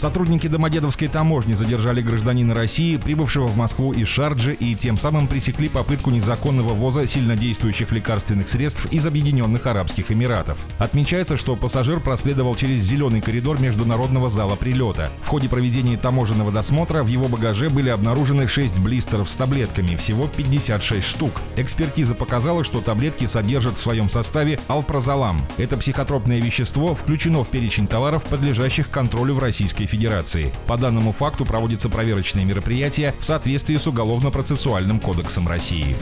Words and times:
Сотрудники 0.00 0.46
Домодедовской 0.46 1.08
таможни 1.08 1.52
задержали 1.52 2.00
гражданина 2.00 2.54
России, 2.54 2.96
прибывшего 2.96 3.48
в 3.48 3.58
Москву 3.58 3.92
из 3.92 4.08
Шарджи, 4.08 4.54
и 4.54 4.74
тем 4.74 4.96
самым 4.96 5.26
пресекли 5.26 5.68
попытку 5.68 6.10
незаконного 6.10 6.72
ввоза 6.72 7.04
сильнодействующих 7.04 7.92
лекарственных 7.92 8.48
средств 8.48 8.86
из 8.90 9.04
Объединенных 9.04 9.66
Арабских 9.66 10.10
Эмиратов. 10.10 10.56
Отмечается, 10.78 11.36
что 11.36 11.54
пассажир 11.54 12.00
проследовал 12.00 12.54
через 12.54 12.80
зеленый 12.80 13.20
коридор 13.20 13.60
международного 13.60 14.30
зала 14.30 14.56
прилета. 14.56 15.10
В 15.20 15.28
ходе 15.28 15.50
проведения 15.50 15.98
таможенного 15.98 16.50
досмотра 16.50 17.02
в 17.02 17.08
его 17.08 17.28
багаже 17.28 17.68
были 17.68 17.90
обнаружены 17.90 18.48
6 18.48 18.78
блистеров 18.78 19.28
с 19.28 19.36
таблетками, 19.36 19.96
всего 19.96 20.28
56 20.34 21.06
штук. 21.06 21.42
Экспертиза 21.56 22.14
показала, 22.14 22.64
что 22.64 22.80
таблетки 22.80 23.26
содержат 23.26 23.76
в 23.76 23.82
своем 23.82 24.08
составе 24.08 24.60
алпрозолам. 24.66 25.42
Это 25.58 25.76
психотропное 25.76 26.40
вещество 26.40 26.94
включено 26.94 27.44
в 27.44 27.48
перечень 27.48 27.86
товаров, 27.86 28.24
подлежащих 28.24 28.88
контролю 28.88 29.34
в 29.34 29.40
Российской 29.40 29.89
Федерации. 29.90 30.52
По 30.66 30.78
данному 30.78 31.12
факту 31.12 31.44
проводятся 31.44 31.88
проверочные 31.88 32.44
мероприятия 32.44 33.14
в 33.18 33.24
соответствии 33.24 33.76
с 33.76 33.86
Уголовно-процессуальным 33.88 35.00
кодексом 35.00 35.48
России. 35.48 35.96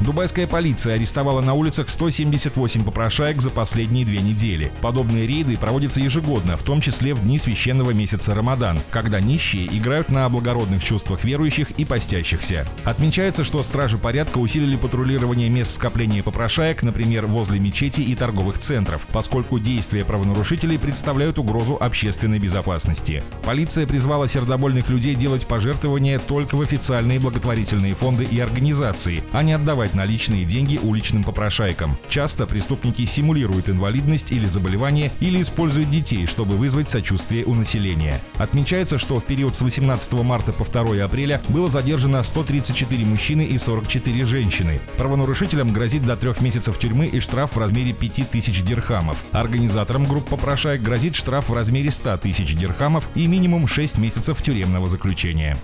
Дубайская 0.00 0.46
полиция 0.46 0.94
арестовала 0.94 1.40
на 1.40 1.54
улицах 1.54 1.88
178 1.88 2.84
попрошаек 2.84 3.40
за 3.40 3.50
последние 3.50 4.04
две 4.04 4.20
недели. 4.20 4.72
Подобные 4.80 5.26
рейды 5.26 5.56
проводятся 5.56 6.00
ежегодно, 6.00 6.56
в 6.56 6.62
том 6.62 6.80
числе 6.80 7.14
в 7.14 7.22
дни 7.22 7.38
священного 7.38 7.92
месяца 7.92 8.34
Рамадан, 8.34 8.78
когда 8.90 9.20
нищие 9.20 9.66
играют 9.66 10.10
на 10.10 10.28
благородных 10.28 10.82
чувствах 10.82 11.24
верующих 11.24 11.70
и 11.72 11.84
постящихся. 11.84 12.66
Отмечается, 12.84 13.44
что 13.44 13.62
стражи 13.62 13.98
порядка 13.98 14.38
усилили 14.38 14.76
патрулирование 14.76 15.48
мест 15.48 15.74
скопления 15.74 16.22
попрошаек, 16.22 16.82
например, 16.82 17.26
возле 17.26 17.60
мечети 17.60 18.00
и 18.00 18.14
торговых 18.16 18.58
центров, 18.58 19.06
поскольку 19.12 19.58
действия 19.58 20.04
правонарушителей 20.04 20.78
представляют 20.78 21.38
угрозу 21.38 21.76
общественной 21.78 22.38
безопасности 22.38 22.87
безопасности. 22.88 23.22
Полиция 23.42 23.86
призвала 23.86 24.28
сердобольных 24.28 24.90
людей 24.90 25.14
делать 25.14 25.46
пожертвования 25.46 26.18
только 26.18 26.56
в 26.56 26.60
официальные 26.60 27.18
благотворительные 27.18 27.94
фонды 27.94 28.24
и 28.24 28.38
организации, 28.40 29.24
а 29.32 29.42
не 29.42 29.52
отдавать 29.52 29.94
наличные 29.94 30.44
деньги 30.44 30.78
уличным 30.82 31.24
попрошайкам. 31.24 31.96
Часто 32.08 32.46
преступники 32.46 33.04
симулируют 33.04 33.68
инвалидность 33.68 34.32
или 34.32 34.46
заболевание 34.46 35.10
или 35.20 35.40
используют 35.40 35.90
детей, 35.90 36.26
чтобы 36.26 36.56
вызвать 36.56 36.90
сочувствие 36.90 37.44
у 37.44 37.54
населения. 37.54 38.20
Отмечается, 38.36 38.98
что 38.98 39.18
в 39.18 39.24
период 39.24 39.56
с 39.56 39.62
18 39.62 40.12
марта 40.12 40.52
по 40.52 40.64
2 40.64 41.04
апреля 41.04 41.40
было 41.48 41.68
задержано 41.68 42.22
134 42.22 43.04
мужчины 43.04 43.42
и 43.42 43.56
44 43.58 44.24
женщины. 44.24 44.80
Правонарушителям 44.98 45.72
грозит 45.72 46.04
до 46.04 46.16
трех 46.16 46.40
месяцев 46.40 46.78
тюрьмы 46.78 47.06
и 47.06 47.20
штраф 47.20 47.52
в 47.54 47.58
размере 47.58 47.92
5000 47.92 48.62
дирхамов. 48.62 49.24
Организаторам 49.32 50.04
групп 50.04 50.28
попрошаек 50.28 50.82
грозит 50.82 51.14
штраф 51.14 51.48
в 51.48 51.54
размере 51.54 51.90
100 51.90 52.18
тысяч 52.18 52.54
дирхамов 52.54 52.77
дирхамов 52.78 53.08
и 53.14 53.26
минимум 53.26 53.66
6 53.66 53.98
месяцев 53.98 54.40
тюремного 54.40 54.88
заключения. 54.88 55.58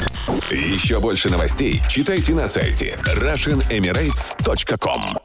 Еще 0.50 1.00
больше 1.00 1.30
новостей 1.30 1.80
читайте 1.88 2.34
на 2.34 2.46
сайте 2.48 2.98
RussianEmirates.com 3.04 5.23